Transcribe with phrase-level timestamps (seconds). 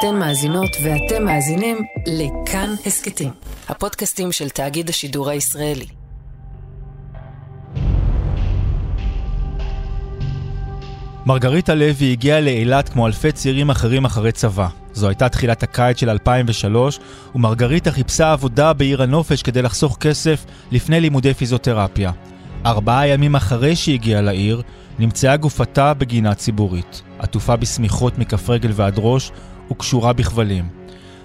[0.00, 3.30] אתן מאזינות ואתם מאזינים לכאן הסכתים,
[3.68, 5.86] הפודקאסטים של תאגיד השידור הישראלי.
[11.26, 14.68] מרגריטה לוי הגיעה לאילת כמו אלפי צעירים אחרים אחרי צבא.
[14.92, 16.98] זו הייתה תחילת הקיץ של 2003,
[17.34, 22.12] ומרגריטה חיפשה עבודה בעיר הנופש כדי לחסוך כסף לפני לימודי פיזיותרפיה.
[22.66, 24.62] ארבעה ימים אחרי שהגיעה לעיר,
[24.98, 29.32] נמצאה גופתה בגינה ציבורית, עטופה בשמיכות מכף רגל ועד ראש
[29.70, 30.68] וקשורה בכבלים.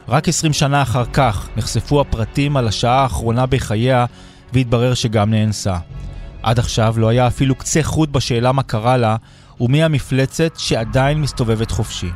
[0.07, 4.05] רק עשרים שנה אחר כך נחשפו הפרטים על השעה האחרונה בחייה
[4.53, 5.77] והתברר שגם נאנסה.
[6.43, 9.15] עד עכשיו לא היה אפילו קצה חוט בשאלה מה קרה לה
[9.61, 12.09] ומי המפלצת שעדיין מסתובבת חופשי.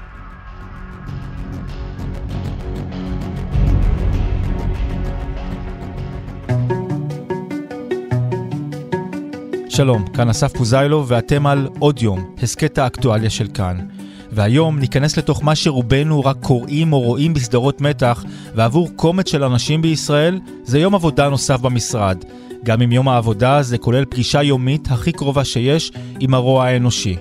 [9.70, 13.99] שלום, כאן אסף פוזיילו ואתם על עוד יום, הסכת האקטואליה של כאן.
[14.32, 18.24] והיום ניכנס לתוך מה שרובנו רק קוראים או רואים בסדרות מתח,
[18.56, 22.18] ועבור קומץ של אנשים בישראל, זה יום עבודה נוסף במשרד.
[22.64, 27.16] גם אם יום העבודה זה כולל פגישה יומית הכי קרובה שיש עם הרוע האנושי.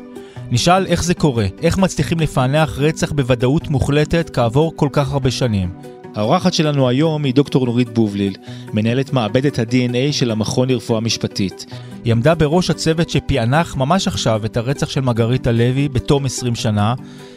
[0.50, 5.70] נשאל איך זה קורה, איך מצליחים לפענח רצח בוודאות מוחלטת כעבור כל כך הרבה שנים.
[6.14, 8.34] האורחת שלנו היום היא דוקטור נורית בובליל,
[8.72, 11.66] מנהלת מעבדת ה-DNA של המכון לרפואה משפטית.
[12.04, 16.94] היא עמדה בראש הצוות שפענח ממש עכשיו את הרצח של מרגריטה לוי בתום 20 שנה,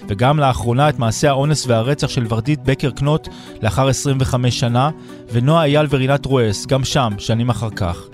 [0.07, 3.27] וגם לאחרונה את מעשה האונס והרצח של ורדית בקר קנוט
[3.61, 4.89] לאחר 25 שנה,
[5.31, 8.07] ונועה אייל ורינת רואס, גם שם, שנים אחר כך.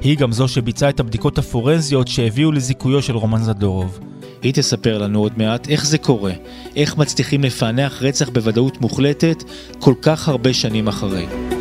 [0.00, 3.98] היא גם זו שביצעה את הבדיקות הפורנזיות שהביאו לזיכויו של רומן זדורוב.
[4.42, 6.32] היא תספר לנו עוד מעט איך זה קורה,
[6.76, 9.44] איך מצליחים לפענח רצח בוודאות מוחלטת
[9.78, 11.53] כל כך הרבה שנים אחרי.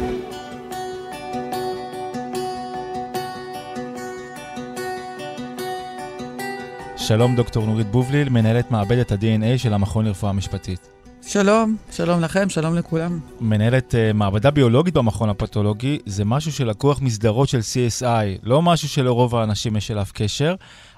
[7.07, 10.87] שלום דוקטור נורית בובליל, מנהלת מעבדת ה-DNA של המכון לרפואה משפטית.
[11.27, 13.19] שלום, שלום לכם, שלום לכולם.
[13.41, 19.35] מנהלת uh, מעבדה ביולוגית במכון הפתולוגי, זה משהו שלקוח מסדרות של CSI, לא משהו שלרוב
[19.35, 20.55] האנשים יש אליו קשר,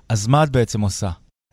[0.09, 1.09] אז מה את בעצם עושה?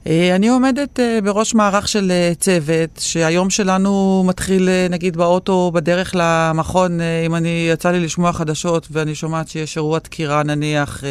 [0.07, 7.01] אה, אני עומדת אה, בראש מערך של צוות, שהיום שלנו מתחיל נגיד באוטו בדרך למכון,
[7.27, 11.05] אם אני, יצא לי לשמוע חדשות ואני שומעת שיש אירוע דקירה נניח,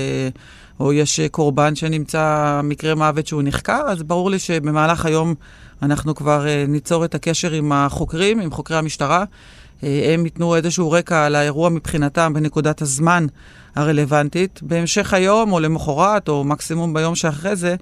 [0.82, 5.36] או יש קורבן שנמצא מקרה מוות שהוא נחקר, אז ברור לי שבמהלך היום
[5.82, 9.24] אנחנו כבר ניצור את הקשר עם החוקרים, עם חוקרי המשטרה.
[9.84, 13.26] הם ייתנו איזשהו רקע על האירוע מבחינתם בנקודת הזמן
[13.76, 14.60] הרלוונטית.
[14.64, 17.76] בהמשך היום, או למחרת, או מקסימום ביום שאחרי זה,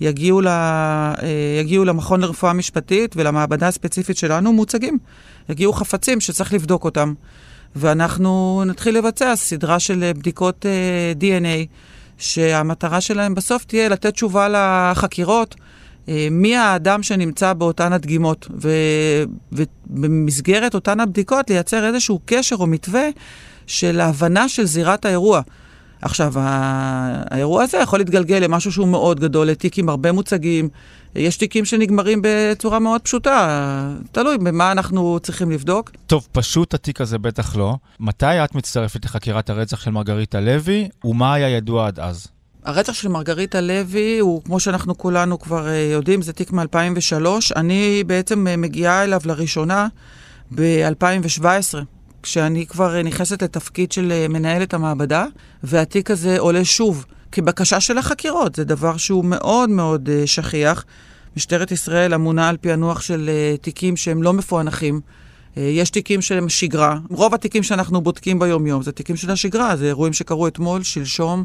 [0.00, 1.14] יגיעו, ל, אה,
[1.60, 4.98] יגיעו למכון לרפואה משפטית ולמעבדה הספציפית שלנו מוצגים.
[5.48, 7.14] יגיעו חפצים שצריך לבדוק אותם.
[7.76, 11.66] ואנחנו נתחיל לבצע סדרה של בדיקות אה, DNA,
[12.18, 15.54] שהמטרה שלהם בסוף תהיה לתת תשובה לחקירות.
[16.08, 18.48] אה, מי האדם שנמצא באותן הדגימות,
[19.90, 23.08] ובמסגרת אותן הבדיקות לייצר איזשהו קשר או מתווה
[23.66, 25.40] של ההבנה של זירת האירוע.
[26.02, 30.68] עכשיו, האירוע הזה יכול להתגלגל למשהו שהוא מאוד גדול, לתיק עם הרבה מוצגים.
[31.14, 35.90] יש תיקים שנגמרים בצורה מאוד פשוטה, תלוי במה אנחנו צריכים לבדוק.
[36.06, 37.74] טוב, פשוט התיק הזה בטח לא.
[38.00, 42.26] מתי את מצטרפת לחקירת הרצח של מרגריטה לוי, ומה היה ידוע עד אז?
[42.64, 47.26] הרצח של מרגריטה לוי הוא, כמו שאנחנו כולנו כבר אה, יודעים, זה תיק מ-2003.
[47.56, 49.88] אני בעצם אה, מגיעה אליו לראשונה
[50.54, 51.95] ב-2017.
[52.26, 55.26] כשאני כבר נכנסת לתפקיד של אה, מנהלת המעבדה,
[55.62, 58.54] והתיק הזה עולה שוב כבקשה של החקירות.
[58.54, 60.84] זה דבר שהוא מאוד מאוד uh, שכיח.
[61.36, 65.00] משטרת ישראל אמונה על פענוח של uh, תיקים שהם לא מפוענחים.
[65.56, 66.98] יש תיקים שהם שגרה.
[67.10, 71.44] רוב התיקים שאנחנו בודקים ביום-יום זה תיקים של השגרה, זה אירועים שקרו אתמול, שלשום.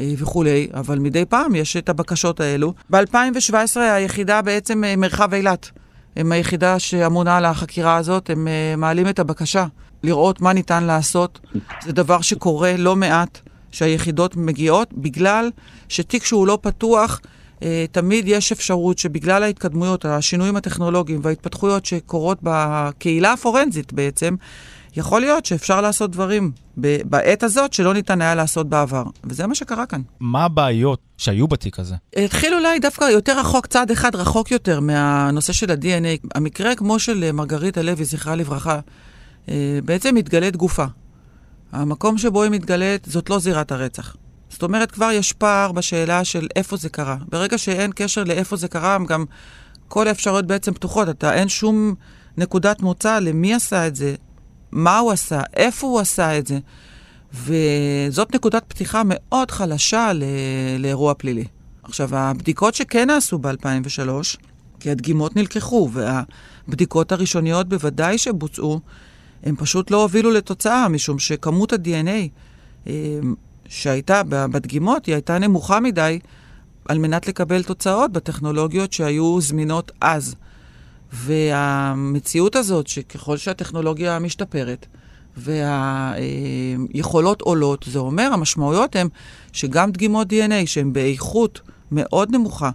[0.00, 2.74] וכולי, אבל מדי פעם יש את הבקשות האלו.
[2.90, 5.70] ב-2017 היחידה בעצם, מרחב אילת,
[6.16, 9.66] הם היחידה שאמונה על החקירה הזאת, הם מעלים את הבקשה
[10.02, 11.40] לראות מה ניתן לעשות.
[11.84, 15.50] זה דבר שקורה לא מעט, שהיחידות מגיעות, בגלל
[15.88, 17.20] שתיק שהוא לא פתוח,
[17.62, 24.36] אה, תמיד יש אפשרות שבגלל ההתקדמויות, השינויים הטכנולוגיים וההתפתחויות שקורות בקהילה הפורנזית בעצם,
[24.96, 26.52] יכול להיות שאפשר לעשות דברים
[27.04, 29.04] בעת הזאת שלא ניתן היה לעשות בעבר.
[29.24, 30.00] וזה מה שקרה כאן.
[30.20, 31.94] מה הבעיות שהיו בתיק הזה?
[32.16, 36.28] התחיל אולי דווקא יותר רחוק, צעד אחד רחוק יותר מהנושא של ה-DNA.
[36.34, 38.80] המקרה כמו של מרגריטה לוי, זכרה לברכה, אה,
[39.84, 40.84] בעצם מתגלית גופה.
[41.72, 44.16] המקום שבו היא מתגלית זאת לא זירת הרצח.
[44.50, 47.16] זאת אומרת, כבר יש פער בשאלה של איפה זה קרה.
[47.28, 49.24] ברגע שאין קשר לאיפה זה קרה, גם
[49.88, 51.08] כל האפשרויות בעצם פתוחות.
[51.08, 51.94] אתה, אין שום
[52.36, 54.14] נקודת מוצא למי עשה את זה,
[54.72, 56.58] מה הוא עשה, איפה הוא עשה את זה.
[57.34, 60.22] וזאת נקודת פתיחה מאוד חלשה ל-
[60.78, 61.44] לאירוע פלילי.
[61.82, 64.38] עכשיו, הבדיקות שכן נעשו ב-2003,
[64.80, 68.80] כי הדגימות נלקחו, והבדיקות הראשוניות בוודאי שבוצעו,
[69.42, 72.28] הם פשוט לא הובילו לתוצאה, משום שכמות ה-DNA
[72.86, 73.18] אה,
[73.68, 76.18] שהייתה בדגימות, היא הייתה נמוכה מדי
[76.88, 80.34] על מנת לקבל תוצאות בטכנולוגיות שהיו זמינות אז.
[81.12, 84.86] והמציאות הזאת, שככל שהטכנולוגיה משתפרת
[86.96, 89.08] והיכולות עולות, זה אומר, המשמעויות הן
[89.52, 91.60] שגם דגימות DNA שהן באיכות
[91.92, 92.70] מאוד נמוכה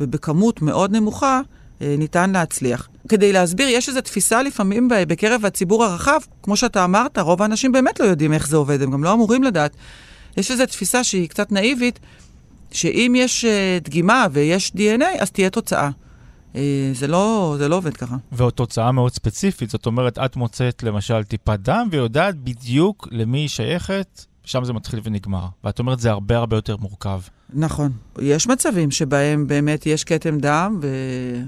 [0.00, 1.40] ובכמות מאוד נמוכה,
[1.80, 2.88] ניתן להצליח.
[3.08, 8.00] כדי להסביר, יש איזו תפיסה לפעמים בקרב הציבור הרחב, כמו שאתה אמרת, רוב האנשים באמת
[8.00, 9.76] לא יודעים איך זה עובד, הם גם לא אמורים לדעת.
[10.36, 12.00] יש איזו תפיסה שהיא קצת נאיבית,
[12.72, 15.90] שאם יש uh, דגימה ויש DNA, אז תהיה תוצאה.
[16.52, 16.56] Uh,
[16.92, 18.16] זה לא, זה לא עובד ככה.
[18.32, 23.48] ועוד תוצאה מאוד ספציפית, זאת אומרת, את מוצאת למשל טיפת דם ויודעת בדיוק למי היא
[23.48, 25.46] שייכת, שם זה מתחיל ונגמר.
[25.64, 27.20] ואת אומרת, זה הרבה הרבה יותר מורכב.
[27.54, 27.92] נכון.
[28.18, 30.80] יש מצבים שבהם באמת יש כתם דם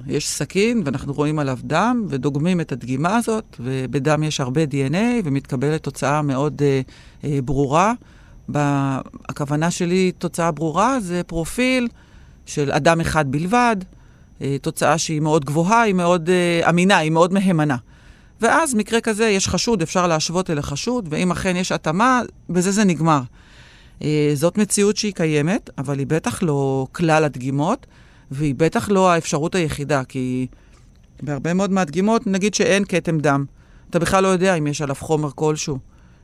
[0.06, 5.82] ויש סכין, ואנחנו רואים עליו דם, ודוגמים את הדגימה הזאת, ובדם יש הרבה DNA, ומתקבלת
[5.82, 7.92] תוצאה מאוד uh, uh, ברורה.
[9.28, 11.88] הכוונה שלי, תוצאה ברורה, זה פרופיל
[12.46, 13.76] של אדם אחד בלבד,
[14.42, 17.76] אה, תוצאה שהיא מאוד גבוהה, היא מאוד אה, אמינה, היא מאוד מהימנה.
[18.40, 22.84] ואז מקרה כזה, יש חשוד, אפשר להשוות אל החשוד, ואם אכן יש התאמה, בזה זה
[22.84, 23.20] נגמר.
[24.02, 27.86] אה, זאת מציאות שהיא קיימת, אבל היא בטח לא כלל הדגימות,
[28.30, 30.46] והיא בטח לא האפשרות היחידה, כי
[31.22, 33.44] בהרבה מאוד מהדגימות, נגיד שאין כתם דם.
[33.90, 35.78] אתה בכלל לא יודע אם יש עליו חומר כלשהו.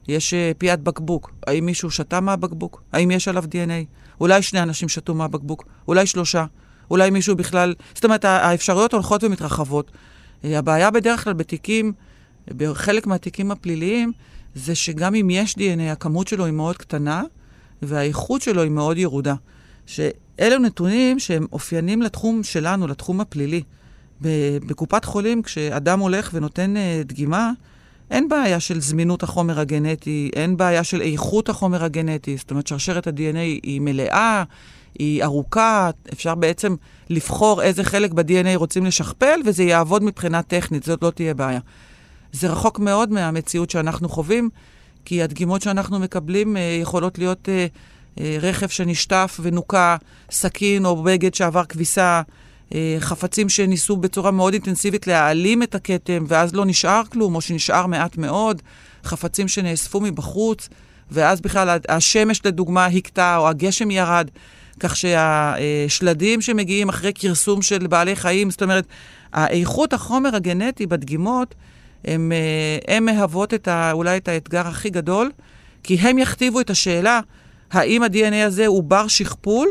[0.09, 1.31] יש uh, פיית בקבוק.
[1.47, 2.83] האם מישהו שתה מהבקבוק?
[2.93, 3.87] האם יש עליו DNA?
[4.21, 5.65] אולי שני אנשים שתו מהבקבוק?
[5.89, 6.45] אולי שלושה?
[6.91, 7.75] אולי מישהו בכלל...
[7.95, 9.91] זאת אומרת, האפשרויות הולכות ומתרחבות.
[10.45, 11.93] הבעיה בדרך כלל בתיקים,
[12.49, 14.13] בחלק מהתיקים הפליליים,
[14.55, 17.23] זה שגם אם יש DNA, הכמות שלו היא מאוד קטנה,
[17.83, 19.35] והאיכות שלו היא מאוד ירודה.
[19.87, 23.63] שאלו נתונים שהם אופיינים לתחום שלנו, לתחום הפלילי.
[24.67, 27.51] בקופת חולים, כשאדם הולך ונותן uh, דגימה,
[28.11, 32.37] אין בעיה של זמינות החומר הגנטי, אין בעיה של איכות החומר הגנטי.
[32.37, 34.45] זאת אומרת, שרשרת ה-DNA היא מלאה,
[34.99, 36.75] היא ארוכה, אפשר בעצם
[37.11, 41.61] לבחור איזה חלק ב-DNA רוצים לשכפל, וזה יעבוד מבחינה טכנית, זאת לא תהיה בעיה.
[42.33, 44.51] זה רחוק מאוד מהמציאות שאנחנו חווים,
[45.05, 47.67] כי הדגימות שאנחנו מקבלים אה, יכולות להיות אה,
[48.21, 49.97] אה, רכב שנשטף ונוקה,
[50.31, 52.23] סכין או בגד שעבר כביסה,
[52.75, 57.87] אה, חפצים שניסו בצורה מאוד אינטנסיבית להעלים את הכתם, ואז לא נשאר כלום, או שנשאר
[57.87, 58.63] מעט מאוד,
[59.05, 60.69] חפצים שנאספו מבחוץ,
[61.11, 64.31] ואז בכלל השמש לדוגמה הכתה, או הגשם ירד,
[64.81, 68.87] כך שהשלדים שמגיעים אחרי כרסום של בעלי חיים, זאת אומרת,
[69.33, 71.55] האיכות החומר הגנטי בדגימות,
[72.05, 75.31] הם, אה, הם מהוות את ה, אולי את האתגר הכי גדול,
[75.83, 77.21] כי הם יכתיבו את השאלה
[77.71, 79.69] האם ה-DNA הזה הוא בר שכפול,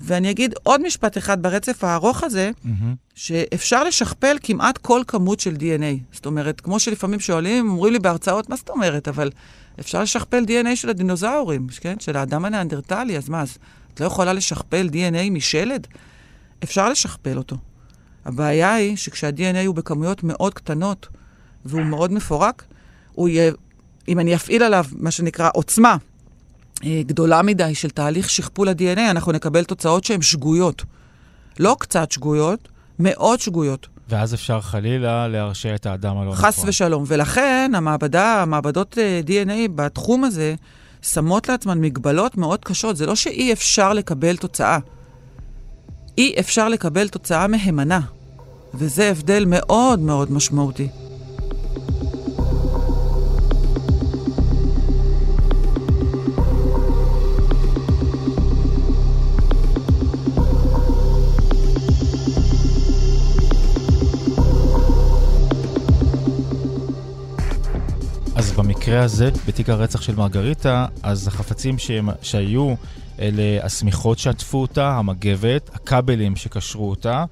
[0.00, 2.68] ואני אגיד עוד משפט אחד ברצף הארוך הזה, mm-hmm.
[3.14, 6.12] שאפשר לשכפל כמעט כל כמות של DNA.
[6.12, 9.08] זאת אומרת, כמו שלפעמים שואלים, אומרים לי בהרצאות, מה זאת אומרת?
[9.08, 9.30] אבל
[9.80, 12.00] אפשר לשכפל DNA של הדינוזאורים, כן?
[12.00, 13.58] של האדם הניאנדרטלי, אז מה, אז
[13.98, 15.86] את לא יכולה לשכפל DNA משלד?
[16.64, 17.56] אפשר לשכפל אותו.
[18.24, 21.08] הבעיה היא שכשה-DNA הוא בכמויות מאוד קטנות
[21.64, 22.64] והוא מאוד מפורק,
[23.12, 23.52] הוא יהיה,
[24.08, 25.96] אם אני אפעיל עליו מה שנקרא עוצמה,
[26.84, 30.84] אה, גדולה מדי של תהליך שכפול ה-DNA, אנחנו נקבל תוצאות שהן שגויות.
[31.58, 32.68] לא קצת שגויות,
[32.98, 33.86] מאוד שגויות.
[34.08, 36.44] ואז אפשר חלילה להרשיע את האדם הלא נכון.
[36.44, 37.04] חס ושלום.
[37.06, 40.54] ולכן המעבדה, המעבדות אה, DNA בתחום הזה
[41.02, 42.96] שמות לעצמן מגבלות מאוד קשות.
[42.96, 44.78] זה לא שאי אפשר לקבל תוצאה.
[46.18, 48.00] אי אפשר לקבל תוצאה מהימנה.
[48.74, 50.88] וזה הבדל מאוד מאוד משמעותי.
[68.88, 72.74] במקרה הזה, בתיק הרצח של מרגריטה, אז החפצים שהם, שהיו,
[73.20, 77.24] אלה השמיכות שעטפו אותה, המגבת, הכבלים שקשרו אותה,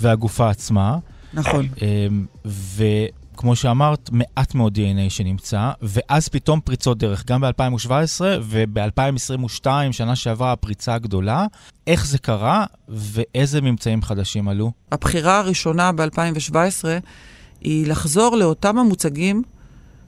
[0.00, 0.98] והגופה עצמה.
[1.34, 1.68] נכון.
[1.82, 10.16] אמ, וכמו שאמרת, מעט מאוד DNA שנמצא, ואז פתאום פריצות דרך, גם ב-2017 וב-2022, שנה
[10.16, 11.46] שעברה, הפריצה הגדולה.
[11.86, 14.72] איך זה קרה ואיזה ממצאים חדשים עלו?
[14.92, 16.54] הבחירה הראשונה ב-2017
[17.60, 19.42] היא לחזור לאותם המוצגים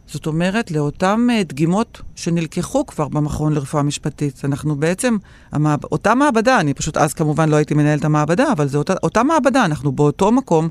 [0.07, 4.45] זאת אומרת, לאותן uh, דגימות שנלקחו כבר במכון לרפואה משפטית.
[4.45, 5.17] אנחנו בעצם,
[5.53, 5.85] המעב...
[5.85, 9.65] אותה מעבדה, אני פשוט אז כמובן לא הייתי מנהלת המעבדה, אבל זו אותה, אותה מעבדה,
[9.65, 10.69] אנחנו באותו מקום.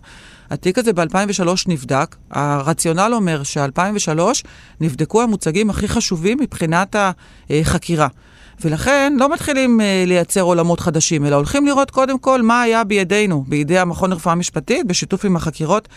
[0.49, 2.15] התיק הזה ב-2003 נבדק.
[2.31, 4.19] הרציונל אומר ש-2003
[4.81, 6.95] נבדקו המוצגים הכי חשובים מבחינת
[7.49, 8.07] החקירה.
[8.61, 13.43] ולכן לא מתחילים uh, לייצר עולמות חדשים, אלא הולכים לראות קודם כל מה היה בידינו,
[13.47, 15.87] בידי המכון לרפואה משפטית, בשיתוף עם החקירות,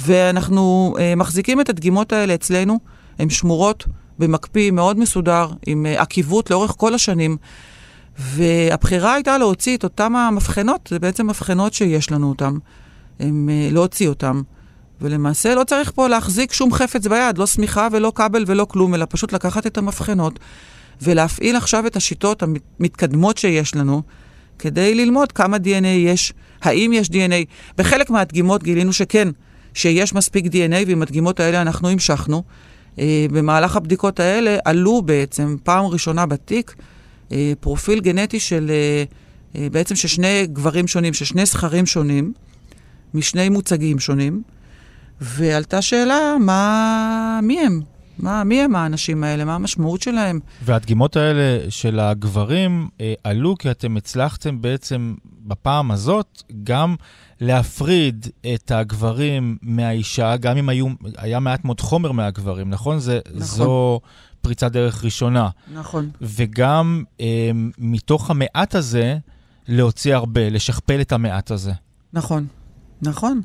[0.00, 2.78] ואנחנו uh, מחזיקים את הדגימות האלה אצלנו,
[3.18, 3.84] הן שמורות
[4.18, 7.36] במקפיא מאוד מסודר, עם uh, עקיבות לאורך כל השנים.
[8.18, 12.54] והבחירה הייתה להוציא את אותן המבחנות, זה בעצם מבחנות שיש לנו אותן,
[13.20, 14.40] הם, uh, להוציא אותן.
[15.00, 19.06] ולמעשה לא צריך פה להחזיק שום חפץ ביד, לא שמיכה ולא כבל ולא כלום, אלא
[19.10, 20.38] פשוט לקחת את המבחנות
[21.02, 24.02] ולהפעיל עכשיו את השיטות המתקדמות שיש לנו,
[24.58, 27.44] כדי ללמוד כמה DNA יש, האם יש DNA.
[27.78, 29.28] בחלק מהדגימות גילינו שכן,
[29.78, 32.42] שיש מספיק DNA, ועם הדגימות האלה אנחנו המשכנו.
[32.98, 36.74] אה, במהלך הבדיקות האלה עלו בעצם, פעם ראשונה בתיק,
[37.32, 38.70] אה, פרופיל גנטי של,
[39.54, 42.32] אה, בעצם של שני גברים שונים, של שני זכרים שונים,
[43.14, 44.42] משני מוצגים שונים,
[45.20, 47.80] ועלתה שאלה, מה, מי הם?
[48.18, 49.44] מה, מי הם האנשים האלה?
[49.44, 50.40] מה המשמעות שלהם?
[50.64, 52.88] והדגימות האלה של הגברים
[53.24, 55.14] עלו כי אתם הצלחתם בעצם
[55.46, 56.94] בפעם הזאת גם
[57.40, 62.98] להפריד את הגברים מהאישה, גם אם היו, היה מעט מאוד חומר מהגברים, נכון?
[62.98, 63.40] זה, נכון.
[63.40, 64.00] זו
[64.40, 65.48] פריצת דרך ראשונה.
[65.74, 66.10] נכון.
[66.20, 69.18] וגם אה, מתוך המעט הזה,
[69.68, 71.72] להוציא הרבה, לשכפל את המעט הזה.
[72.12, 72.46] נכון,
[73.02, 73.40] נכון.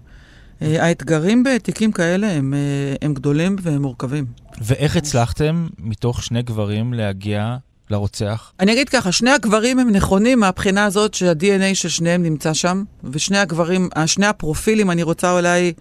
[0.61, 4.25] אה, האתגרים בתיקים כאלה הם, אה, הם גדולים והם מורכבים.
[4.61, 7.57] ואיך הצלחתם מתוך שני גברים להגיע
[7.89, 8.51] לרוצח?
[8.59, 13.37] אני אגיד ככה, שני הגברים הם נכונים מהבחינה הזאת שה-DNA של שניהם נמצא שם, ושני
[13.37, 15.73] הגברים, שני הפרופילים, אני רוצה אולי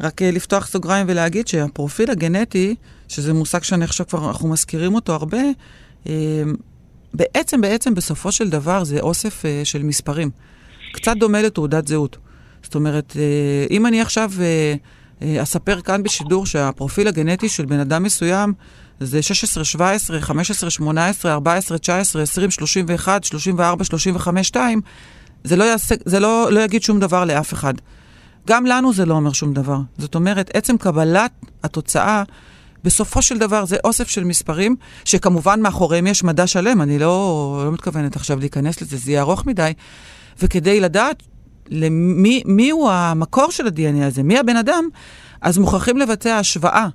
[0.00, 2.74] רק אה, לפתוח סוגריים ולהגיד שהפרופיל הגנטי,
[3.08, 5.42] שזה מושג שאני חושב כבר אנחנו מזכירים אותו הרבה,
[7.14, 10.30] בעצם, בעצם בסופו של דבר זה אוסף של מספרים.
[10.92, 12.16] קצת דומה לתעודת זהות.
[12.62, 14.74] זאת אומרת, אה, אם אני עכשיו אה,
[15.22, 18.52] אה, אספר כאן בשידור שהפרופיל הגנטי של בן אדם מסוים
[19.00, 24.80] זה 16, 17, 15, 18, 14, 19, 20, 31, 34, 35, 2,
[25.44, 27.74] זה לא, יעשה, זה לא, לא יגיד שום דבר לאף אחד.
[28.46, 29.78] גם לנו זה לא אומר שום דבר.
[29.98, 31.30] זאת אומרת, עצם קבלת
[31.64, 32.22] התוצאה,
[32.84, 37.72] בסופו של דבר זה אוסף של מספרים, שכמובן מאחוריהם יש מדע שלם, אני לא, לא
[37.72, 39.72] מתכוונת עכשיו להיכנס לזה, זה יהיה ארוך מדי.
[40.42, 41.22] וכדי לדעת
[41.68, 44.88] למי מי הוא המקור של ה-DNA הזה, מי הבן אדם,
[45.40, 46.88] אז מוכרחים לבצע השוואה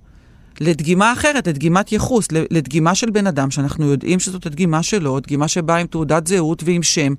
[0.59, 5.77] לדגימה אחרת, לדגימת ייחוס, לדגימה של בן אדם, שאנחנו יודעים שזאת הדגימה שלו, דגימה שבאה
[5.77, 7.13] עם תעודת זהות ועם שם,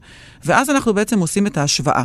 [0.45, 2.05] ואז אנחנו בעצם עושים את ההשוואה.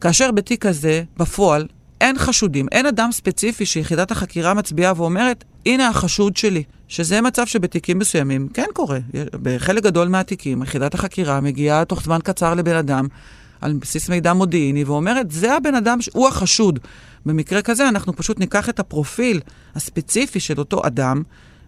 [0.00, 1.66] כאשר בתיק הזה, בפועל,
[2.00, 6.62] אין חשודים, אין אדם ספציפי שיחידת החקירה מצביעה ואומרת, הנה החשוד שלי.
[6.92, 8.98] שזה מצב שבתיקים מסוימים כן קורה.
[9.32, 13.06] בחלק גדול מהתיקים, יחידת החקירה מגיעה תוך זמן קצר לבן אדם
[13.60, 16.78] על בסיס מידע מודיעיני, ואומרת, זה הבן אדם, הוא החשוד.
[17.26, 19.40] במקרה כזה אנחנו פשוט ניקח את הפרופיל
[19.74, 21.22] הספציפי של אותו אדם,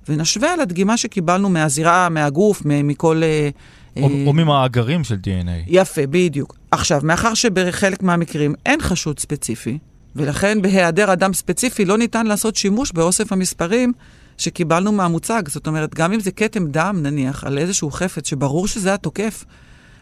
[0.09, 3.23] ונשווה לדגימה שקיבלנו מהזירה, מהגוף, מכל...
[3.23, 3.49] אה,
[3.97, 5.65] או, אה, או ממאגרים של DNA.
[5.67, 6.57] יפה, בדיוק.
[6.71, 9.79] עכשיו, מאחר שבחלק מהמקרים אין חשוד ספציפי,
[10.17, 13.93] ולכן בהיעדר אדם ספציפי לא ניתן לעשות שימוש באוסף המספרים
[14.39, 15.43] שקיבלנו מהמוצג.
[15.49, 19.45] זאת אומרת, גם אם זה כתם דם, נניח, על איזשהו חפץ שברור שזה התוקף,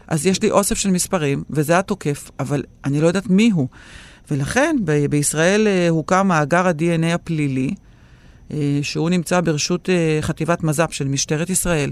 [0.07, 3.67] אז יש לי אוסף של מספרים, וזה התוקף, אבל אני לא יודעת מי הוא.
[4.31, 7.69] ולכן ב- בישראל uh, הוקם מאגר ה-DNA הפלילי,
[8.49, 11.91] uh, שהוא נמצא ברשות uh, חטיבת מז"פ של משטרת ישראל.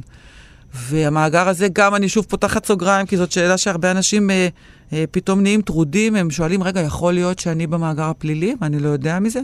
[0.74, 5.42] והמאגר הזה, גם אני שוב פותחת סוגריים, כי זאת שאלה שהרבה אנשים uh, uh, פתאום
[5.42, 9.42] נהיים טרודים, הם שואלים, רגע, יכול להיות שאני במאגר הפלילי ואני לא יודע מזה?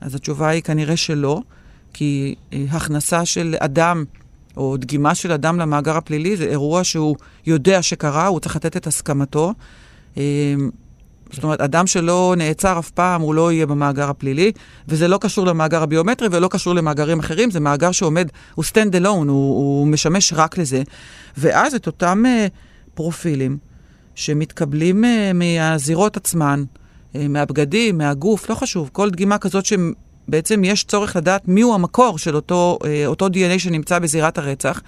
[0.00, 1.40] אז התשובה היא כנראה שלא,
[1.92, 4.04] כי uh, הכנסה של אדם
[4.56, 8.86] או דגימה של אדם למאגר הפלילי, זה אירוע שהוא יודע שקרה, הוא צריך לתת את
[8.86, 9.54] הסכמתו.
[10.16, 10.22] אמ,
[11.32, 14.52] זאת אומרת, אדם שלא נעצר אף פעם, הוא לא יהיה במאגר הפלילי,
[14.88, 19.06] וזה לא קשור למאגר הביומטרי ולא קשור למאגרים אחרים, זה מאגר שעומד, הוא stand alone,
[19.06, 20.82] הוא, הוא משמש רק לזה.
[21.36, 22.50] ואז את אותם uh,
[22.94, 23.58] פרופילים
[24.14, 26.64] שמתקבלים uh, מהזירות עצמן,
[27.12, 29.64] uh, מהבגדים, מהגוף, לא חשוב, כל דגימה כזאת
[30.28, 34.80] בעצם יש צורך לדעת מיהו המקור של אותו, אה, אותו DNA שנמצא בזירת הרצח,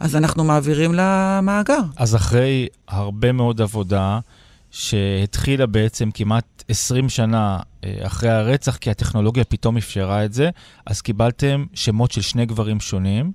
[0.00, 1.80] אז אנחנו מעבירים למאגר.
[1.96, 4.18] אז אחרי הרבה מאוד עבודה,
[4.70, 10.50] שהתחילה בעצם כמעט 20 שנה אה, אחרי הרצח, כי הטכנולוגיה פתאום אפשרה את זה,
[10.86, 13.32] אז קיבלתם שמות של שני גברים שונים,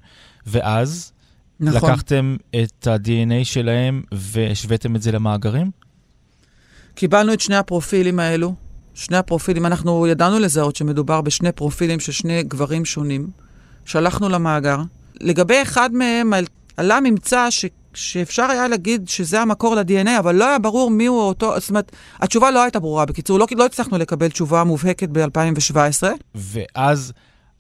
[0.48, 1.14] ואז
[1.60, 1.92] נכון.
[1.92, 5.72] לקחתם את ה-DNA שלהם והשוויתם את זה למאגרים?
[6.96, 8.56] קיבלנו את שני הפרופילים האלו,
[8.94, 13.30] שני הפרופילים, אנחנו ידענו לזהות שמדובר בשני פרופילים של שני גברים שונים.
[13.86, 14.78] שלחנו למאגר.
[15.22, 16.34] לגבי אחד מהם
[16.78, 17.66] עלה ממצא ש...
[17.96, 21.92] שאפשר היה להגיד שזה המקור ל-DNA, אבל לא היה ברור מי הוא אותו, זאת אומרת,
[22.20, 23.06] התשובה לא הייתה ברורה.
[23.06, 26.04] בקיצור, לא, לא הצלחנו לקבל תשובה מובהקת ב-2017.
[26.36, 27.14] ואז,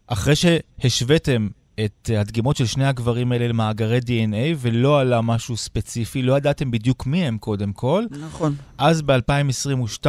[0.08, 1.48] אחרי שהשוויתם
[1.86, 7.06] את הדגימות של שני הגברים האלה למאגרי DNA, ולא עלה משהו ספציפי, לא ידעתם בדיוק
[7.06, 8.06] מי הם קודם כל.
[8.12, 8.56] נכון.
[8.78, 10.08] אז ב-2022,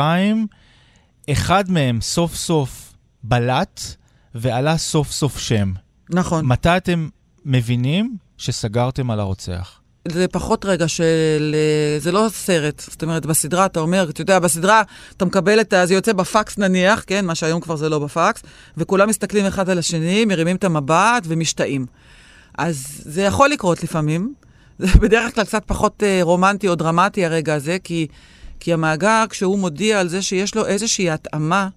[1.33, 3.81] אחד מהם סוף סוף בלט,
[4.35, 5.73] ועלה סוף סוף שם.
[6.11, 6.47] נכון.
[6.47, 7.09] מתי אתם
[7.45, 9.81] מבינים שסגרתם על הרוצח?
[10.13, 11.55] זה פחות רגע של...
[11.55, 12.83] אה, זה לא סרט.
[12.91, 14.83] זאת אומרת, בסדרה אתה אומר, אתה יודע, בסדרה
[15.17, 15.87] אתה מקבל את ה...
[15.87, 17.25] זה יוצא בפקס נניח, כן?
[17.25, 18.43] מה שהיום כבר זה לא בפקס,
[18.77, 21.87] וכולם מסתכלים אחד על השני, מרימים את המבט ומשתאים.
[22.59, 24.35] אז זה יכול לקרות לפעמים.
[24.79, 28.07] זה בדרך כלל קצת פחות אה, רומנטי או דרמטי הרגע הזה, כי,
[28.61, 31.69] כי המאגר, כשהוא מודיע על זה שיש לו איזושהי התאמה,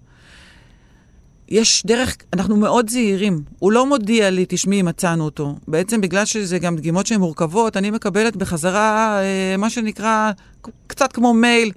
[1.50, 3.42] יש דרך, אנחנו מאוד זהירים.
[3.58, 5.56] הוא לא מודיע לי, תשמעי, מצאנו אותו.
[5.68, 10.30] בעצם בגלל שזה גם דגימות שהן מורכבות, אני מקבלת בחזרה אה, מה שנקרא,
[10.86, 11.72] קצת כמו מייל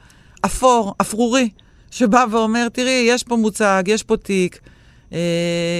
[0.46, 1.50] אפור, אפרורי,
[1.92, 4.60] שבא ואומר, תראי, יש פה מוצג, יש פה תיק,
[5.13, 5.20] אה,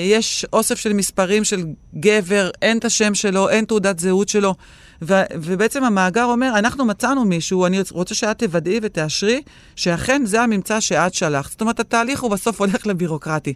[0.06, 4.56] יש אוסף של מספרים של גבר, אין את השם שלו, אין תעודת זהות שלו.
[5.08, 9.42] ו- ובעצם המאגר אומר, אנחנו מצאנו מישהו, אני רוצה שאת תוודאי ותאשרי
[9.76, 11.52] שאכן זה הממצא שאת שלחת.
[11.52, 13.54] זאת אומרת, התהליך הוא בסוף הולך לבירוקרטי.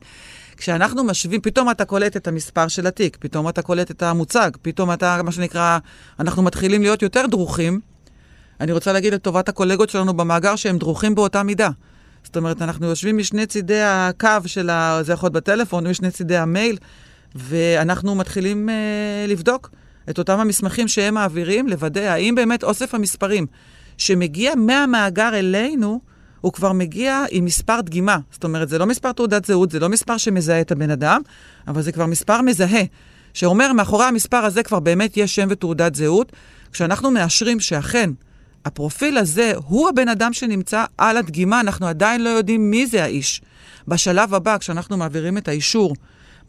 [0.57, 4.93] כשאנחנו משווים, פתאום אתה קולט את המספר של התיק, פתאום אתה קולט את המוצג, פתאום
[4.93, 5.77] אתה, מה שנקרא,
[6.19, 7.79] אנחנו מתחילים להיות יותר דרוכים.
[8.61, 11.69] אני רוצה להגיד לטובת הקולגות שלנו במאגר שהם דרוכים באותה מידה.
[12.23, 14.99] זאת אומרת, אנחנו יושבים משני צידי הקו של ה...
[15.01, 16.77] זה יכול להיות בטלפון, משני צידי המייל,
[17.35, 19.69] ואנחנו מתחילים אה, לבדוק.
[20.09, 23.45] את אותם המסמכים שהם מעבירים, לוודא האם באמת אוסף המספרים
[23.97, 25.99] שמגיע מהמאגר אלינו,
[26.41, 28.17] הוא כבר מגיע עם מספר דגימה.
[28.31, 31.21] זאת אומרת, זה לא מספר תעודת זהות, זה לא מספר שמזהה את הבן אדם,
[31.67, 32.83] אבל זה כבר מספר מזהה,
[33.33, 36.31] שאומר, מאחורי המספר הזה כבר באמת יש שם ותעודת זהות.
[36.71, 38.09] כשאנחנו מאשרים שאכן
[38.65, 43.41] הפרופיל הזה הוא הבן אדם שנמצא על הדגימה, אנחנו עדיין לא יודעים מי זה האיש.
[43.87, 45.93] בשלב הבא, כשאנחנו מעבירים את האישור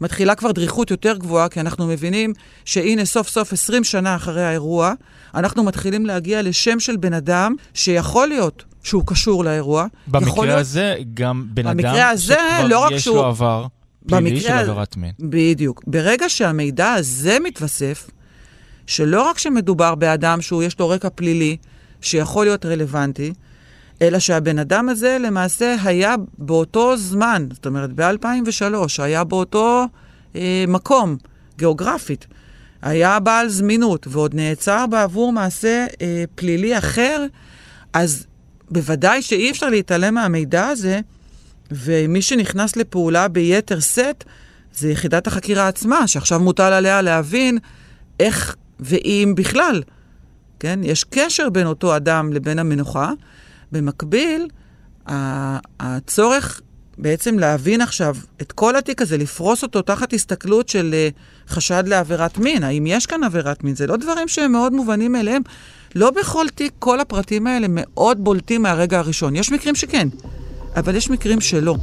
[0.01, 2.33] מתחילה כבר דריכות יותר גבוהה, כי אנחנו מבינים
[2.65, 4.93] שהנה סוף סוף 20 שנה אחרי האירוע,
[5.35, 9.85] אנחנו מתחילים להגיע לשם של בן אדם שיכול להיות שהוא קשור לאירוע.
[10.07, 10.59] במקרה להיות...
[10.59, 13.17] הזה, גם בן אדם הזה, שכבר לא יש שהוא...
[13.17, 13.65] לו עבר
[14.07, 15.11] פלילי של עבירת מין.
[15.19, 15.83] בדיוק.
[15.87, 18.09] ברגע שהמידע הזה מתווסף,
[18.87, 21.57] שלא רק שמדובר באדם שהוא יש לו רקע פלילי,
[22.01, 23.33] שיכול להיות רלוונטי,
[24.01, 29.85] אלא שהבן אדם הזה למעשה היה באותו זמן, זאת אומרת ב-2003, היה באותו
[30.35, 31.17] אה, מקום,
[31.57, 32.27] גיאוגרפית.
[32.81, 37.25] היה בעל זמינות ועוד נעצר בעבור מעשה אה, פלילי אחר,
[37.93, 38.25] אז
[38.71, 40.99] בוודאי שאי אפשר להתעלם מהמידע הזה,
[41.71, 44.23] ומי שנכנס לפעולה ביתר שאת
[44.73, 47.57] זה יחידת החקירה עצמה, שעכשיו מוטל עליה להבין
[48.19, 49.81] איך ואם בכלל,
[50.59, 50.79] כן?
[50.83, 53.11] יש קשר בין אותו אדם לבין המנוחה.
[53.71, 54.47] במקביל,
[55.79, 56.61] הצורך
[56.99, 62.37] בעצם להבין עכשיו את כל התיק הזה, לפרוס אותו תחת הסתכלות של uh, חשד לעבירת
[62.37, 62.63] מין.
[62.63, 63.75] האם יש כאן עבירת מין?
[63.75, 65.41] זה לא דברים שהם מאוד מובנים מאליהם.
[65.95, 69.35] לא בכל תיק כל הפרטים האלה מאוד בולטים מהרגע הראשון.
[69.35, 70.07] יש מקרים שכן,
[70.75, 71.75] אבל יש מקרים שלא.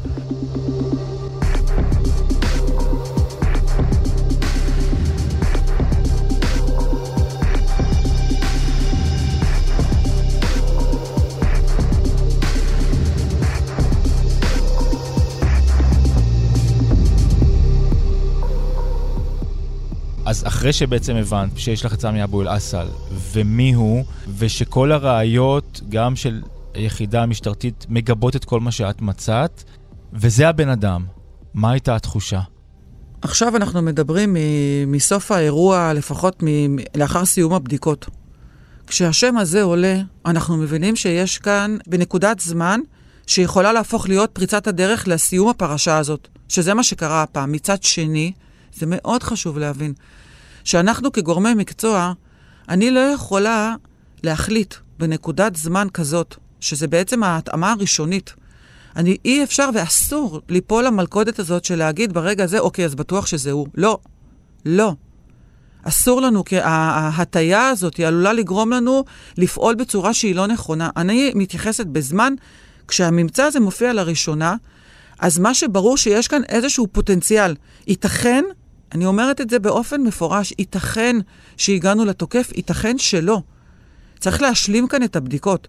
[20.26, 22.86] אז אחרי שבעצם הבנת שיש לך את סמי אבו אל-אסל,
[23.32, 24.04] ומי הוא,
[24.38, 26.42] ושכל הראיות, גם של
[26.74, 29.64] היחידה המשטרתית, מגבות את כל מה שאת מצאת,
[30.12, 31.04] וזה הבן אדם,
[31.54, 32.40] מה הייתה התחושה?
[33.22, 34.36] עכשיו אנחנו מדברים
[34.86, 36.42] מסוף האירוע, לפחות
[36.96, 38.06] לאחר סיום הבדיקות.
[38.86, 42.80] כשהשם הזה עולה, אנחנו מבינים שיש כאן, בנקודת זמן,
[43.26, 47.52] שיכולה להפוך להיות פריצת הדרך לסיום הפרשה הזאת, שזה מה שקרה הפעם.
[47.52, 48.32] מצד שני,
[48.76, 49.92] זה מאוד חשוב להבין,
[50.64, 52.12] שאנחנו כגורמי מקצוע,
[52.68, 53.74] אני לא יכולה
[54.22, 58.34] להחליט בנקודת זמן כזאת, שזה בעצם ההתאמה הראשונית.
[58.96, 63.50] אני, אי אפשר ואסור ליפול למלכודת הזאת של להגיד ברגע הזה, אוקיי, אז בטוח שזה
[63.50, 63.66] הוא.
[63.74, 63.98] לא,
[64.64, 64.94] לא.
[65.82, 69.04] אסור לנו, כי ההטייה הזאת היא עלולה לגרום לנו
[69.38, 70.90] לפעול בצורה שהיא לא נכונה.
[70.96, 72.34] אני מתייחסת בזמן,
[72.88, 74.56] כשהממצא הזה מופיע לראשונה,
[75.18, 77.54] אז מה שברור שיש כאן איזשהו פוטנציאל.
[77.86, 78.44] ייתכן
[78.92, 81.16] אני אומרת את זה באופן מפורש, ייתכן
[81.57, 83.42] שהגענו לתוקף, ייתכן שלא.
[84.18, 85.68] צריך להשלים כאן את הבדיקות.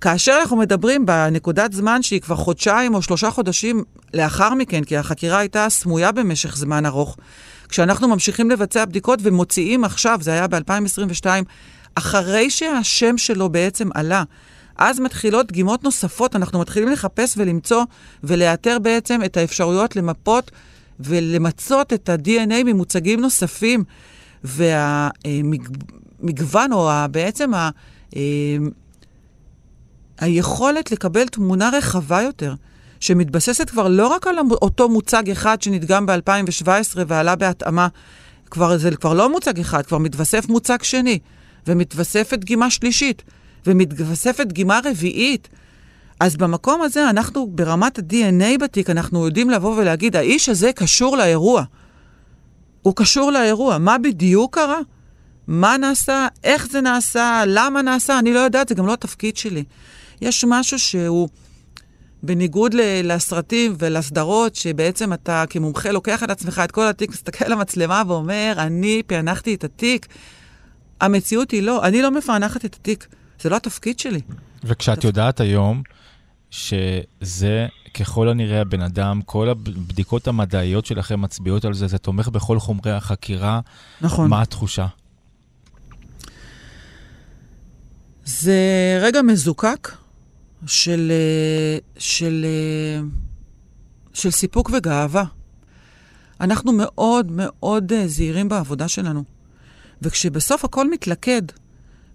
[0.00, 5.38] כאשר אנחנו מדברים בנקודת זמן שהיא כבר חודשיים או שלושה חודשים לאחר מכן, כי החקירה
[5.38, 7.16] הייתה סמויה במשך זמן ארוך,
[7.68, 11.26] כשאנחנו ממשיכים לבצע בדיקות ומוציאים עכשיו, זה היה ב-2022,
[11.94, 14.22] אחרי שהשם שלו בעצם עלה,
[14.78, 17.84] אז מתחילות דגימות נוספות, אנחנו מתחילים לחפש ולמצוא
[18.24, 20.50] ולאתר בעצם את האפשרויות למפות
[21.00, 23.84] ולמצות את ה-DNA ממוצגים נוספים.
[26.24, 27.70] והמגוון, או בעצם ה...
[30.20, 32.54] היכולת לקבל תמונה רחבה יותר,
[33.00, 37.88] שמתבססת כבר לא רק על אותו מוצג אחד שנדגם ב-2017 ועלה בהתאמה,
[38.50, 41.18] כבר, זה כבר לא מוצג אחד, כבר מתווסף מוצג שני,
[41.66, 43.22] ומתווספת דגימה שלישית,
[43.66, 45.48] ומתווספת דגימה רביעית.
[46.20, 51.64] אז במקום הזה, אנחנו ברמת ה-DNA בתיק, אנחנו יודעים לבוא ולהגיד, האיש הזה קשור לאירוע.
[52.82, 53.78] הוא קשור לאירוע.
[53.78, 54.78] מה בדיוק קרה?
[55.46, 56.26] מה נעשה?
[56.44, 57.42] איך זה נעשה?
[57.46, 58.18] למה נעשה?
[58.18, 59.64] אני לא יודעת, זה גם לא התפקיד שלי.
[60.20, 61.28] יש משהו שהוא...
[62.22, 68.54] בניגוד לסרטים ולסדרות, שבעצם אתה כמומחה לוקח על עצמך את כל התיק, מסתכל למצלמה ואומר,
[68.56, 70.06] אני פענחתי את התיק.
[71.00, 73.06] המציאות היא לא, אני לא מפענחת את התיק,
[73.40, 74.20] זה לא התפקיד שלי.
[74.64, 75.82] וכשאת יודעת היום
[76.50, 82.58] שזה ככל הנראה הבן אדם, כל הבדיקות המדעיות שלכם מצביעות על זה, זה תומך בכל
[82.58, 83.60] חומרי החקירה,
[84.00, 84.30] נכון.
[84.30, 84.86] מה התחושה?
[88.24, 89.88] זה רגע מזוקק
[90.66, 93.02] של, אה, של, אה,
[94.14, 95.24] של סיפוק וגאווה.
[96.40, 99.24] אנחנו מאוד מאוד אה, זהירים בעבודה שלנו.
[100.02, 101.42] וכשבסוף הכל מתלכד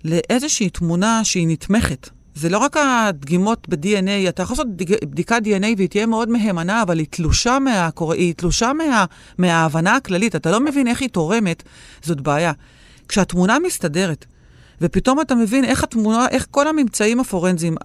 [0.03, 4.67] לאיזושהי תמונה שהיא נתמכת, זה לא רק הדגימות ב-DNA, אתה יכול לעשות
[5.03, 9.05] בדיקת DNA והיא תהיה מאוד מהימנה, אבל היא תלושה, מה, היא תלושה מה,
[9.37, 11.63] מההבנה הכללית, אתה לא מבין איך היא תורמת,
[12.01, 12.51] זאת בעיה.
[13.07, 14.25] כשהתמונה מסתדרת,
[14.81, 17.75] ופתאום אתה מבין איך התמונה, איך כל הממצאים הפורנזיים,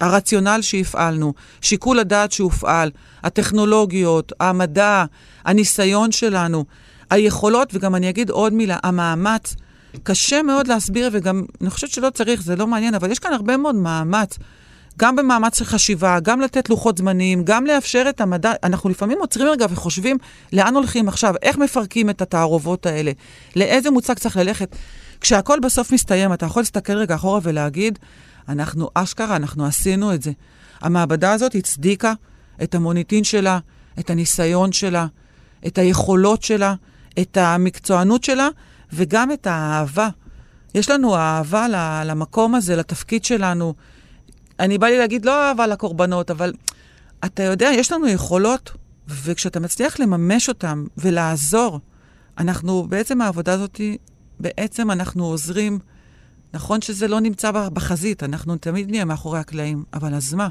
[0.00, 2.90] הרציונל שהפעלנו, שיקול הדעת שהופעל,
[3.22, 5.04] הטכנולוגיות, המדע,
[5.44, 6.64] הניסיון שלנו,
[7.10, 9.54] היכולות, וגם אני אגיד עוד מילה, המאמץ,
[10.02, 13.56] קשה מאוד להסביר, וגם, אני חושבת שלא צריך, זה לא מעניין, אבל יש כאן הרבה
[13.56, 14.38] מאוד מאמץ.
[14.98, 18.52] גם במאמץ של חשיבה, גם לתת לוחות זמנים, גם לאפשר את המדע.
[18.62, 20.16] אנחנו לפעמים עוצרים רגע וחושבים
[20.52, 23.12] לאן הולכים עכשיו, איך מפרקים את התערובות האלה,
[23.56, 24.76] לאיזה מוצג צריך ללכת.
[25.20, 27.98] כשהכול בסוף מסתיים, אתה יכול להסתכל רגע אחורה ולהגיד,
[28.48, 30.32] אנחנו אשכרה, אנחנו עשינו את זה.
[30.80, 32.12] המעבדה הזאת הצדיקה
[32.62, 33.58] את המוניטין שלה,
[33.98, 35.06] את הניסיון שלה,
[35.66, 36.74] את היכולות שלה,
[37.18, 38.48] את המקצוענות שלה,
[38.92, 40.08] וגם את האהבה.
[40.74, 41.66] יש לנו אהבה
[42.04, 43.74] למקום הזה, לתפקיד שלנו.
[44.60, 46.52] אני בא לי להגיד לא אהבה לקורבנות, אבל
[47.24, 48.70] אתה יודע, יש לנו יכולות,
[49.08, 51.80] וכשאתה מצליח לממש אותן ולעזור,
[52.38, 53.80] אנחנו, בעצם העבודה הזאת,
[54.40, 55.78] בעצם אנחנו עוזרים.
[56.54, 60.48] נכון שזה לא נמצא בחזית, אנחנו תמיד נהיה מאחורי הקלעים, אבל אז מה?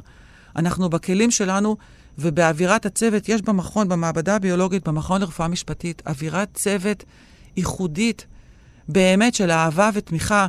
[0.56, 1.78] אנחנו בכלים שלנו
[2.18, 7.04] ובאווירת הצוות, יש במכון, במעבדה הביולוגית, במכון לרפואה משפטית, אווירת צוות
[7.58, 8.26] ייחודית,
[8.90, 10.48] באמת של אהבה ותמיכה.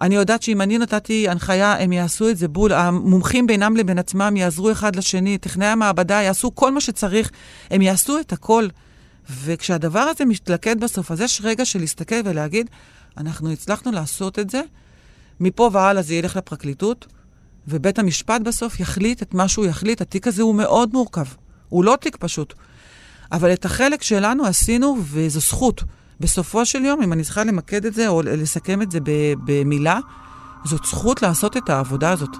[0.00, 2.72] אני יודעת שאם אני נתתי הנחיה, הם יעשו את זה בול.
[2.72, 7.30] המומחים בינם לבין עצמם יעזרו אחד לשני, טכנאי המעבדה יעשו כל מה שצריך,
[7.70, 8.68] הם יעשו את הכל.
[9.44, 12.70] וכשהדבר הזה מתלכד בסוף, אז יש רגע של להסתכל ולהגיד,
[13.16, 14.62] אנחנו הצלחנו לעשות את זה,
[15.40, 17.06] מפה והלאה זה ילך לפרקליטות,
[17.68, 20.00] ובית המשפט בסוף יחליט את מה שהוא יחליט.
[20.00, 21.26] התיק הזה הוא מאוד מורכב,
[21.68, 22.54] הוא לא תיק פשוט.
[23.32, 25.82] אבל את החלק שלנו עשינו, וזו זכות.
[26.20, 28.98] בסופו של יום, אם אני צריכה למקד את זה או לסכם את זה
[29.44, 29.98] במילה,
[30.64, 32.36] זאת זכות לעשות את העבודה הזאת.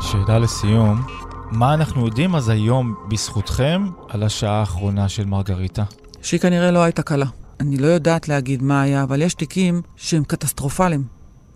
[0.00, 1.02] שאלה לסיום,
[1.50, 5.84] מה אנחנו יודעים אז היום בזכותכם על השעה האחרונה של מרגריטה?
[6.22, 7.26] שהיא כנראה לא הייתה קלה.
[7.60, 11.04] אני לא יודעת להגיד מה היה, אבל יש תיקים שהם קטסטרופליים.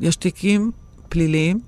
[0.00, 0.70] יש תיקים
[1.08, 1.60] פליליים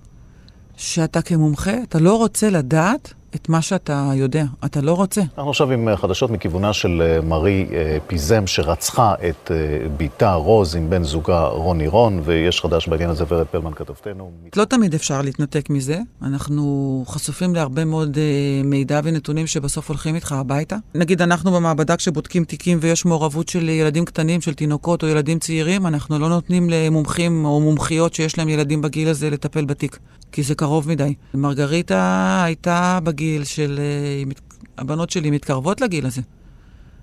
[0.76, 5.20] שאתה כמומחה, אתה לא רוצה לדעת את מה שאתה יודע, אתה לא רוצה.
[5.38, 9.50] אנחנו עכשיו עם אה, חדשות מכיוונה של אה, מרי אה, פיזם, שרצחה את
[9.96, 14.30] בתה רוז עם בן זוגה רוני רון, ויש חדש בעניין הזה, ורד פלמן כתבתנו.
[14.56, 15.98] לא תמיד אפשר להתנתק מזה.
[16.22, 18.18] אנחנו חשופים להרבה מאוד
[18.64, 20.76] מידע ונתונים שבסוף הולכים איתך הביתה.
[20.94, 25.86] נגיד, אנחנו במעבדה, כשבודקים תיקים ויש מעורבות של ילדים קטנים, של תינוקות או ילדים צעירים,
[25.86, 29.98] אנחנו לא נותנים למומחים או מומחיות שיש להם ילדים בגיל הזה לטפל בתיק.
[30.34, 31.14] כי זה קרוב מדי.
[31.34, 33.80] מרגריטה הייתה בגיל של...
[33.82, 34.32] אה,
[34.78, 36.22] הבנות שלי מתקרבות לגיל הזה.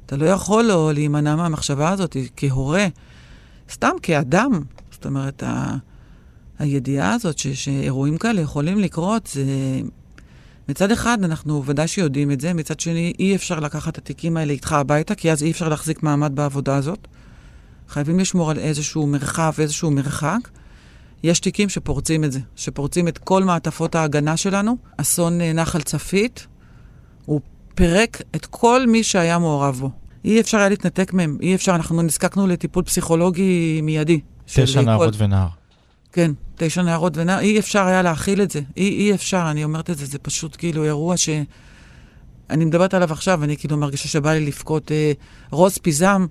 [0.05, 2.87] אתה לא יכול לא להימנע מהמחשבה הזאת כהורה,
[3.71, 4.51] סתם כאדם.
[4.91, 5.75] זאת אומרת, ה...
[6.59, 7.47] הידיעה הזאת ש...
[7.47, 9.43] שאירועים כאלה יכולים לקרות, זה...
[10.69, 14.53] מצד אחד, אנחנו ודאי שיודעים את זה, מצד שני, אי אפשר לקחת את התיקים האלה
[14.53, 17.07] איתך הביתה, כי אז אי אפשר להחזיק מעמד בעבודה הזאת.
[17.89, 20.39] חייבים לשמור על איזשהו מרחב, איזשהו מרחק.
[21.23, 24.77] יש תיקים שפורצים את זה, שפורצים את כל מעטפות ההגנה שלנו.
[24.97, 26.47] אסון אה, נחל צפית,
[27.25, 27.41] הוא
[27.75, 29.89] פירק את כל מי שהיה מעורב בו.
[30.25, 34.19] אי אפשר היה להתנתק מהם, אי אפשר, אנחנו נזקקנו לטיפול פסיכולוגי מיידי.
[34.45, 35.47] תשע נערות ונער.
[36.11, 38.61] כן, תשע נערות ונער, אי אפשר היה להכיל את זה.
[38.77, 41.29] אי, אי אפשר, אני אומרת את זה, זה פשוט כאילו אירוע ש...
[42.49, 44.91] אני מדברת עליו עכשיו, אני כאילו מרגישה שבא לי לבכות.
[44.91, 45.11] אה,
[45.51, 46.25] רוז פיזם,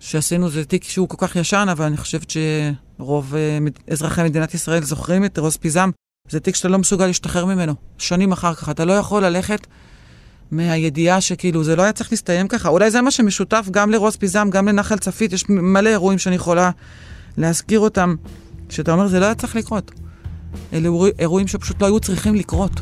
[0.00, 2.91] שעשינו, זה תיק שהוא כל כך ישן, אבל אני חושבת שרוב
[3.34, 3.58] אה,
[3.90, 5.90] אזרחי מדינת ישראל זוכרים את רוז פיזם.
[6.28, 7.74] זה תיק שאתה לא מסוגל להשתחרר ממנו.
[7.98, 9.66] שנים אחר כך, אתה לא יכול ללכת
[10.50, 12.68] מהידיעה שכאילו זה לא היה צריך להסתיים ככה.
[12.68, 15.32] אולי זה מה שמשותף גם לרוז פיזם, גם לנחל צפית.
[15.32, 16.70] יש מלא אירועים שאני יכולה
[17.36, 18.14] להזכיר אותם,
[18.68, 19.90] שאתה אומר, זה לא היה צריך לקרות.
[20.72, 20.88] אלה
[21.18, 22.80] אירועים שפשוט לא היו צריכים לקרות.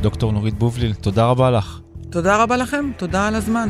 [0.00, 1.80] דוקטור נורית בובליל, תודה רבה לך.
[2.10, 3.68] תודה רבה לכם, תודה על הזמן.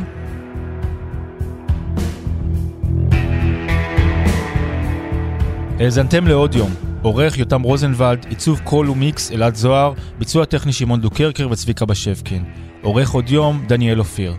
[5.79, 6.71] האזנתם לעוד יום.
[7.01, 12.43] עורך יותם רוזנבלד, עיצוב קול ומיקס אלעד זוהר, ביצוע טכני שמעון דוקרקר וצביקה בשבקין.
[12.81, 14.33] עורך עוד יום, דניאל אופיר.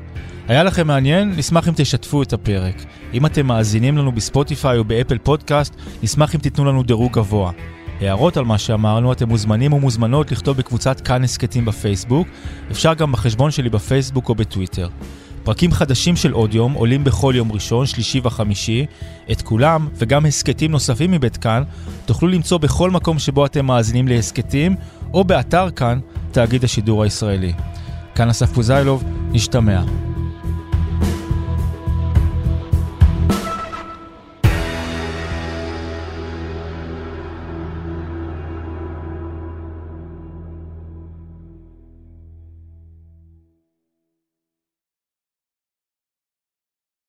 [0.49, 1.33] היה לכם מעניין?
[1.37, 2.85] נשמח אם תשתפו את הפרק.
[3.15, 7.51] אם אתם מאזינים לנו בספוטיפיי או באפל פודקאסט, נשמח אם תיתנו לנו דירוג גבוה.
[8.01, 12.29] הערות על מה שאמרנו, אתם מוזמנים ומוזמנות לכתוב בקבוצת כאן הסכתים בפייסבוק,
[12.71, 14.89] אפשר גם בחשבון שלי בפייסבוק או בטוויטר.
[15.43, 18.87] פרקים חדשים של אודיום עולים בכל יום ראשון, שלישי וחמישי.
[19.33, 21.63] את כולם, וגם הסכתים נוספים מבית כאן,
[22.07, 24.77] תוכלו למצוא בכל מקום שבו אתם מאזינים להסכתים,
[25.15, 25.99] או באתר כאן,
[26.33, 27.53] תאגיד השידור הישראלי.
[28.15, 30.10] כאן אסף פוזיילוב, נשתמע.